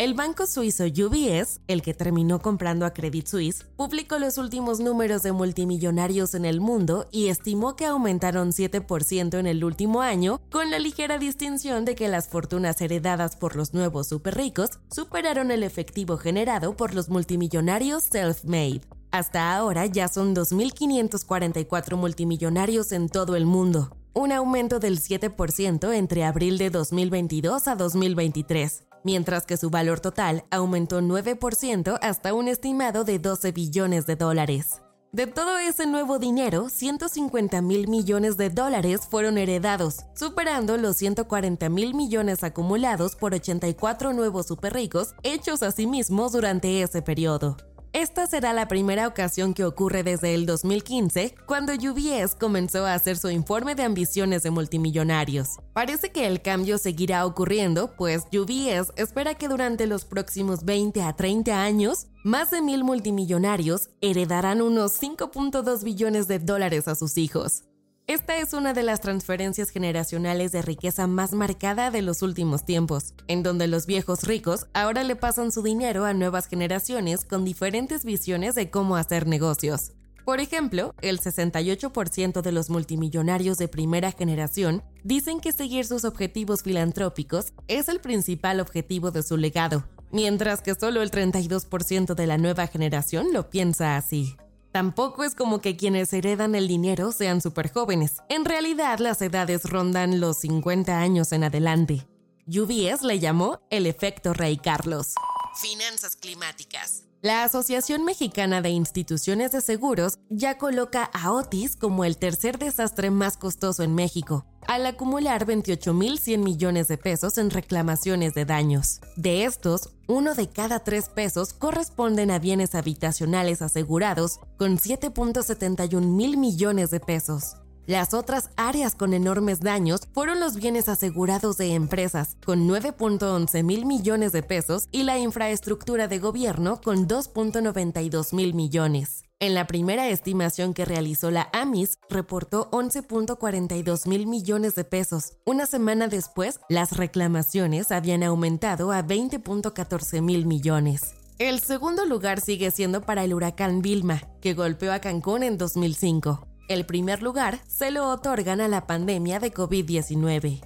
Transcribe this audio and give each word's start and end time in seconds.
El 0.00 0.14
banco 0.14 0.46
suizo 0.46 0.84
UBS, 0.84 1.60
el 1.68 1.82
que 1.82 1.92
terminó 1.92 2.40
comprando 2.40 2.86
a 2.86 2.94
Credit 2.94 3.26
Suisse, 3.26 3.66
publicó 3.76 4.18
los 4.18 4.38
últimos 4.38 4.80
números 4.80 5.22
de 5.22 5.32
multimillonarios 5.32 6.32
en 6.34 6.46
el 6.46 6.62
mundo 6.62 7.06
y 7.12 7.26
estimó 7.26 7.76
que 7.76 7.84
aumentaron 7.84 8.52
7% 8.52 9.38
en 9.38 9.46
el 9.46 9.62
último 9.62 10.00
año, 10.00 10.40
con 10.50 10.70
la 10.70 10.78
ligera 10.78 11.18
distinción 11.18 11.84
de 11.84 11.96
que 11.96 12.08
las 12.08 12.28
fortunas 12.28 12.80
heredadas 12.80 13.36
por 13.36 13.56
los 13.56 13.74
nuevos 13.74 14.06
superricos 14.06 14.70
superaron 14.90 15.50
el 15.50 15.62
efectivo 15.62 16.16
generado 16.16 16.74
por 16.78 16.94
los 16.94 17.10
multimillonarios 17.10 18.04
self-made. 18.10 18.80
Hasta 19.10 19.54
ahora 19.54 19.84
ya 19.84 20.08
son 20.08 20.34
2.544 20.34 21.96
multimillonarios 21.96 22.92
en 22.92 23.10
todo 23.10 23.36
el 23.36 23.44
mundo, 23.44 23.94
un 24.14 24.32
aumento 24.32 24.78
del 24.78 24.98
7% 24.98 25.92
entre 25.92 26.24
abril 26.24 26.56
de 26.56 26.70
2022 26.70 27.68
a 27.68 27.76
2023, 27.76 28.84
mientras 29.04 29.46
que 29.46 29.56
su 29.56 29.70
valor 29.70 30.00
total 30.00 30.44
aumentó 30.50 31.00
9% 31.00 31.98
hasta 32.02 32.34
un 32.34 32.48
estimado 32.48 33.04
de 33.04 33.18
12 33.18 33.52
billones 33.52 34.06
de 34.06 34.16
dólares. 34.16 34.82
De 35.12 35.26
todo 35.26 35.58
ese 35.58 35.86
nuevo 35.88 36.20
dinero, 36.20 36.68
150 36.68 37.62
mil 37.62 37.88
millones 37.88 38.36
de 38.36 38.48
dólares 38.48 39.00
fueron 39.10 39.38
heredados, 39.38 40.04
superando 40.14 40.76
los 40.76 40.98
140 40.98 41.68
mil 41.68 41.94
millones 41.94 42.44
acumulados 42.44 43.16
por 43.16 43.34
84 43.34 44.12
nuevos 44.12 44.46
superricos 44.46 45.14
hechos 45.24 45.64
a 45.64 45.72
sí 45.72 45.88
mismos 45.88 46.30
durante 46.30 46.80
ese 46.82 47.02
periodo. 47.02 47.56
Esta 47.92 48.28
será 48.28 48.52
la 48.52 48.68
primera 48.68 49.08
ocasión 49.08 49.52
que 49.52 49.64
ocurre 49.64 50.04
desde 50.04 50.32
el 50.34 50.46
2015, 50.46 51.34
cuando 51.44 51.72
UBS 51.72 52.36
comenzó 52.36 52.86
a 52.86 52.94
hacer 52.94 53.16
su 53.16 53.30
informe 53.30 53.74
de 53.74 53.82
ambiciones 53.82 54.44
de 54.44 54.52
multimillonarios. 54.52 55.58
Parece 55.72 56.12
que 56.12 56.28
el 56.28 56.40
cambio 56.40 56.78
seguirá 56.78 57.26
ocurriendo, 57.26 57.96
pues 57.96 58.22
UBS 58.32 58.92
espera 58.94 59.34
que 59.34 59.48
durante 59.48 59.88
los 59.88 60.04
próximos 60.04 60.64
20 60.64 61.02
a 61.02 61.16
30 61.16 61.60
años, 61.60 62.06
más 62.22 62.52
de 62.52 62.62
mil 62.62 62.84
multimillonarios 62.84 63.90
heredarán 64.00 64.62
unos 64.62 65.02
5.2 65.02 65.82
billones 65.82 66.28
de 66.28 66.38
dólares 66.38 66.86
a 66.86 66.94
sus 66.94 67.18
hijos. 67.18 67.64
Esta 68.10 68.38
es 68.38 68.54
una 68.54 68.72
de 68.72 68.82
las 68.82 69.00
transferencias 69.00 69.70
generacionales 69.70 70.50
de 70.50 70.62
riqueza 70.62 71.06
más 71.06 71.32
marcada 71.32 71.92
de 71.92 72.02
los 72.02 72.22
últimos 72.22 72.64
tiempos, 72.64 73.14
en 73.28 73.44
donde 73.44 73.68
los 73.68 73.86
viejos 73.86 74.24
ricos 74.24 74.66
ahora 74.74 75.04
le 75.04 75.14
pasan 75.14 75.52
su 75.52 75.62
dinero 75.62 76.04
a 76.04 76.12
nuevas 76.12 76.48
generaciones 76.48 77.24
con 77.24 77.44
diferentes 77.44 78.04
visiones 78.04 78.56
de 78.56 78.68
cómo 78.68 78.96
hacer 78.96 79.28
negocios. 79.28 79.92
Por 80.24 80.40
ejemplo, 80.40 80.92
el 81.02 81.20
68% 81.20 82.42
de 82.42 82.50
los 82.50 82.68
multimillonarios 82.68 83.58
de 83.58 83.68
primera 83.68 84.10
generación 84.10 84.82
dicen 85.04 85.38
que 85.38 85.52
seguir 85.52 85.84
sus 85.84 86.04
objetivos 86.04 86.64
filantrópicos 86.64 87.52
es 87.68 87.88
el 87.88 88.00
principal 88.00 88.58
objetivo 88.58 89.12
de 89.12 89.22
su 89.22 89.36
legado, 89.36 89.84
mientras 90.10 90.62
que 90.62 90.74
solo 90.74 91.02
el 91.02 91.12
32% 91.12 92.16
de 92.16 92.26
la 92.26 92.38
nueva 92.38 92.66
generación 92.66 93.32
lo 93.32 93.50
piensa 93.50 93.96
así. 93.96 94.34
Tampoco 94.72 95.24
es 95.24 95.34
como 95.34 95.60
que 95.60 95.76
quienes 95.76 96.12
heredan 96.12 96.54
el 96.54 96.68
dinero 96.68 97.10
sean 97.10 97.40
súper 97.40 97.72
jóvenes. 97.72 98.18
En 98.28 98.44
realidad, 98.44 99.00
las 99.00 99.20
edades 99.20 99.64
rondan 99.64 100.20
los 100.20 100.38
50 100.38 100.98
años 100.98 101.32
en 101.32 101.44
adelante. 101.44 102.06
UBS 102.46 103.02
le 103.02 103.18
llamó 103.18 103.60
el 103.70 103.86
efecto 103.86 104.32
Rey 104.32 104.56
Carlos. 104.56 105.14
Finanzas 105.54 106.16
climáticas. 106.16 107.04
La 107.22 107.44
Asociación 107.44 108.04
Mexicana 108.04 108.62
de 108.62 108.70
Instituciones 108.70 109.52
de 109.52 109.60
Seguros 109.60 110.18
ya 110.30 110.56
coloca 110.56 111.04
a 111.12 111.32
Otis 111.32 111.76
como 111.76 112.04
el 112.04 112.16
tercer 112.16 112.58
desastre 112.58 113.10
más 113.10 113.36
costoso 113.36 113.82
en 113.82 113.94
México, 113.94 114.46
al 114.66 114.86
acumular 114.86 115.44
28.100 115.44 116.38
millones 116.38 116.88
de 116.88 116.96
pesos 116.96 117.36
en 117.36 117.50
reclamaciones 117.50 118.32
de 118.32 118.46
daños. 118.46 119.00
De 119.16 119.44
estos, 119.44 119.90
uno 120.06 120.34
de 120.34 120.48
cada 120.48 120.78
tres 120.80 121.10
pesos 121.10 121.52
corresponden 121.52 122.30
a 122.30 122.38
bienes 122.38 122.74
habitacionales 122.74 123.60
asegurados, 123.60 124.40
con 124.56 124.78
7.71 124.78 126.00
mil 126.00 126.38
millones 126.38 126.90
de 126.90 127.00
pesos. 127.00 127.56
Las 127.86 128.14
otras 128.14 128.50
áreas 128.56 128.94
con 128.94 129.14
enormes 129.14 129.60
daños 129.60 130.02
fueron 130.12 130.40
los 130.40 130.56
bienes 130.56 130.88
asegurados 130.88 131.56
de 131.56 131.74
empresas, 131.74 132.36
con 132.44 132.68
9.11 132.68 133.62
mil 133.64 133.86
millones 133.86 134.32
de 134.32 134.42
pesos, 134.42 134.88
y 134.92 135.02
la 135.02 135.18
infraestructura 135.18 136.06
de 136.06 136.18
gobierno, 136.18 136.80
con 136.80 137.08
2.92 137.08 138.34
mil 138.34 138.54
millones. 138.54 139.24
En 139.42 139.54
la 139.54 139.66
primera 139.66 140.06
estimación 140.10 140.74
que 140.74 140.84
realizó 140.84 141.30
la 141.30 141.48
AMIS, 141.54 141.96
reportó 142.10 142.70
11.42 142.72 144.06
mil 144.06 144.26
millones 144.26 144.74
de 144.74 144.84
pesos. 144.84 145.38
Una 145.46 145.64
semana 145.64 146.08
después, 146.08 146.60
las 146.68 146.96
reclamaciones 146.96 147.90
habían 147.90 148.22
aumentado 148.22 148.92
a 148.92 149.02
20.14 149.02 150.20
mil 150.20 150.44
millones. 150.44 151.14
El 151.38 151.60
segundo 151.60 152.04
lugar 152.04 152.42
sigue 152.42 152.70
siendo 152.70 153.00
para 153.00 153.24
el 153.24 153.32
huracán 153.32 153.80
Vilma, 153.80 154.20
que 154.42 154.52
golpeó 154.52 154.92
a 154.92 154.98
Cancún 154.98 155.42
en 155.42 155.56
2005. 155.56 156.49
El 156.70 156.86
primer 156.86 157.20
lugar 157.20 157.58
se 157.66 157.90
lo 157.90 158.08
otorgan 158.08 158.60
a 158.60 158.68
la 158.68 158.86
pandemia 158.86 159.40
de 159.40 159.52
COVID-19. 159.52 160.62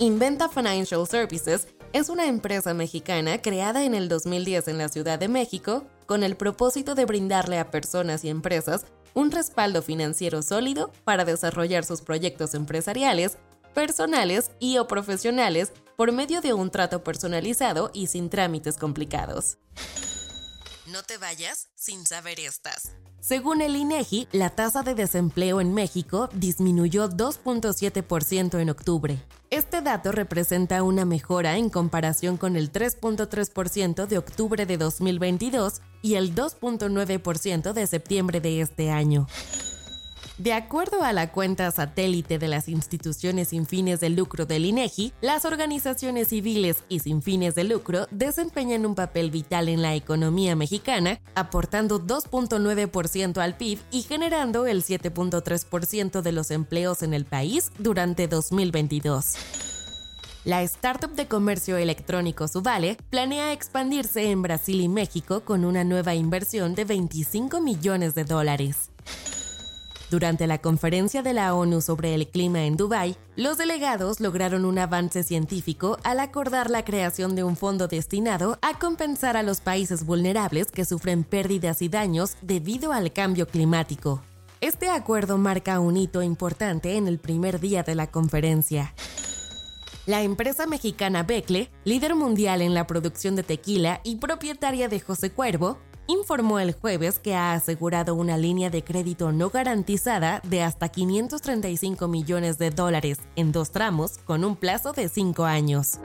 Inventa 0.00 0.48
Financial 0.48 1.06
Services 1.06 1.68
es 1.92 2.08
una 2.08 2.26
empresa 2.26 2.74
mexicana 2.74 3.40
creada 3.40 3.84
en 3.84 3.94
el 3.94 4.08
2010 4.08 4.66
en 4.66 4.76
la 4.76 4.88
Ciudad 4.88 5.20
de 5.20 5.28
México 5.28 5.84
con 6.06 6.24
el 6.24 6.36
propósito 6.36 6.96
de 6.96 7.04
brindarle 7.04 7.60
a 7.60 7.70
personas 7.70 8.24
y 8.24 8.28
empresas 8.28 8.86
un 9.14 9.30
respaldo 9.30 9.82
financiero 9.82 10.42
sólido 10.42 10.90
para 11.04 11.24
desarrollar 11.24 11.84
sus 11.84 12.00
proyectos 12.00 12.54
empresariales, 12.54 13.38
personales 13.74 14.50
y 14.58 14.78
o 14.78 14.88
profesionales 14.88 15.72
por 15.94 16.10
medio 16.10 16.40
de 16.40 16.54
un 16.54 16.70
trato 16.70 17.04
personalizado 17.04 17.92
y 17.94 18.08
sin 18.08 18.30
trámites 18.30 18.76
complicados. 18.76 19.58
No 20.92 21.02
te 21.02 21.18
vayas 21.18 21.68
sin 21.74 22.06
saber 22.06 22.40
estas. 22.40 22.92
Según 23.20 23.60
el 23.60 23.76
INEGI, 23.76 24.26
la 24.32 24.48
tasa 24.48 24.82
de 24.82 24.94
desempleo 24.94 25.60
en 25.60 25.74
México 25.74 26.30
disminuyó 26.32 27.10
2.7% 27.10 28.58
en 28.58 28.70
octubre. 28.70 29.22
Este 29.50 29.82
dato 29.82 30.12
representa 30.12 30.82
una 30.82 31.04
mejora 31.04 31.58
en 31.58 31.68
comparación 31.68 32.38
con 32.38 32.56
el 32.56 32.72
3.3% 32.72 34.06
de 34.06 34.16
octubre 34.16 34.64
de 34.64 34.78
2022 34.78 35.82
y 36.00 36.14
el 36.14 36.34
2.9% 36.34 37.72
de 37.74 37.86
septiembre 37.86 38.40
de 38.40 38.62
este 38.62 38.90
año. 38.90 39.26
De 40.38 40.52
acuerdo 40.52 41.02
a 41.02 41.12
la 41.12 41.32
cuenta 41.32 41.68
satélite 41.72 42.38
de 42.38 42.46
las 42.46 42.68
instituciones 42.68 43.48
sin 43.48 43.66
fines 43.66 43.98
de 43.98 44.08
lucro 44.08 44.46
del 44.46 44.66
INEGI, 44.66 45.12
las 45.20 45.44
organizaciones 45.44 46.28
civiles 46.28 46.84
y 46.88 47.00
sin 47.00 47.22
fines 47.22 47.56
de 47.56 47.64
lucro 47.64 48.06
desempeñan 48.12 48.86
un 48.86 48.94
papel 48.94 49.32
vital 49.32 49.68
en 49.68 49.82
la 49.82 49.96
economía 49.96 50.54
mexicana, 50.54 51.20
aportando 51.34 52.00
2.9% 52.00 53.38
al 53.38 53.56
PIB 53.56 53.80
y 53.90 54.02
generando 54.02 54.68
el 54.68 54.84
7.3% 54.84 56.22
de 56.22 56.30
los 56.30 56.52
empleos 56.52 57.02
en 57.02 57.14
el 57.14 57.24
país 57.24 57.72
durante 57.80 58.28
2022. 58.28 59.34
La 60.44 60.62
startup 60.62 61.10
de 61.16 61.26
comercio 61.26 61.76
electrónico 61.78 62.46
Subale 62.46 62.96
planea 63.10 63.52
expandirse 63.52 64.30
en 64.30 64.42
Brasil 64.42 64.80
y 64.80 64.88
México 64.88 65.40
con 65.40 65.64
una 65.64 65.82
nueva 65.82 66.14
inversión 66.14 66.76
de 66.76 66.84
25 66.84 67.60
millones 67.60 68.14
de 68.14 68.22
dólares. 68.22 68.90
Durante 70.10 70.46
la 70.46 70.56
conferencia 70.56 71.22
de 71.22 71.34
la 71.34 71.54
ONU 71.54 71.82
sobre 71.82 72.14
el 72.14 72.28
clima 72.28 72.64
en 72.64 72.78
Dubái, 72.78 73.16
los 73.36 73.58
delegados 73.58 74.20
lograron 74.20 74.64
un 74.64 74.78
avance 74.78 75.22
científico 75.22 75.98
al 76.02 76.20
acordar 76.20 76.70
la 76.70 76.82
creación 76.82 77.36
de 77.36 77.44
un 77.44 77.56
fondo 77.56 77.88
destinado 77.88 78.58
a 78.62 78.78
compensar 78.78 79.36
a 79.36 79.42
los 79.42 79.60
países 79.60 80.06
vulnerables 80.06 80.72
que 80.72 80.86
sufren 80.86 81.24
pérdidas 81.24 81.82
y 81.82 81.90
daños 81.90 82.36
debido 82.40 82.92
al 82.92 83.12
cambio 83.12 83.46
climático. 83.46 84.22
Este 84.62 84.88
acuerdo 84.88 85.36
marca 85.36 85.78
un 85.78 85.98
hito 85.98 86.22
importante 86.22 86.96
en 86.96 87.06
el 87.06 87.18
primer 87.18 87.60
día 87.60 87.82
de 87.82 87.94
la 87.94 88.06
conferencia. 88.06 88.94
La 90.06 90.22
empresa 90.22 90.66
mexicana 90.66 91.22
Becle, 91.22 91.70
líder 91.84 92.14
mundial 92.14 92.62
en 92.62 92.72
la 92.72 92.86
producción 92.86 93.36
de 93.36 93.42
tequila 93.42 94.00
y 94.04 94.16
propietaria 94.16 94.88
de 94.88 95.00
José 95.00 95.30
Cuervo, 95.30 95.78
informó 96.08 96.58
el 96.58 96.72
jueves 96.72 97.20
que 97.20 97.36
ha 97.36 97.52
asegurado 97.52 98.16
una 98.16 98.36
línea 98.36 98.70
de 98.70 98.82
crédito 98.82 99.30
no 99.30 99.50
garantizada 99.50 100.40
de 100.42 100.62
hasta 100.62 100.88
535 100.88 102.08
millones 102.08 102.58
de 102.58 102.70
dólares 102.70 103.18
en 103.36 103.52
dos 103.52 103.70
tramos 103.70 104.18
con 104.24 104.44
un 104.44 104.56
plazo 104.56 104.92
de 104.92 105.08
cinco 105.08 105.44
años. 105.44 106.00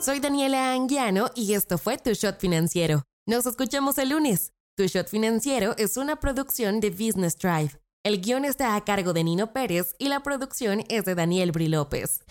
Soy 0.00 0.20
Daniela 0.20 0.72
Anguiano 0.72 1.30
y 1.34 1.52
esto 1.52 1.76
fue 1.76 1.98
Tu 1.98 2.12
Shot 2.12 2.40
Financiero. 2.40 3.02
Nos 3.26 3.44
escuchamos 3.46 3.98
el 3.98 4.10
lunes. 4.10 4.52
Tu 4.76 4.86
Shot 4.86 5.08
Financiero 5.08 5.74
es 5.76 5.96
una 5.96 6.16
producción 6.16 6.80
de 6.80 6.90
Business 6.90 7.36
Drive. 7.36 7.72
El 8.04 8.20
guion 8.20 8.44
está 8.44 8.74
a 8.74 8.84
cargo 8.84 9.12
de 9.12 9.22
Nino 9.22 9.52
Pérez 9.52 9.94
y 9.98 10.08
la 10.08 10.20
producción 10.20 10.82
es 10.88 11.04
de 11.04 11.14
Daniel 11.14 11.52
Bri 11.52 11.68
López. 11.68 12.24